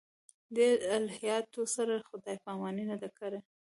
دې 0.55 0.69
الهیاتو 0.95 1.61
سره 1.75 2.05
خدای 2.07 2.37
پاماني 2.45 2.83
نه 2.91 2.95
ده 3.01 3.09
کړې. 3.19 3.39